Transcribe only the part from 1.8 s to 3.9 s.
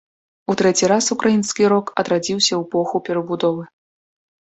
адрадзіўся ў эпоху перабудовы.